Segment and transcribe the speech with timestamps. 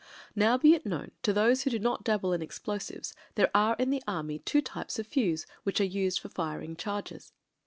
[0.35, 3.91] Now be it known to those who do not dabble in explosives, there are in
[3.91, 7.33] the army two types of fuze which are used for firing charges.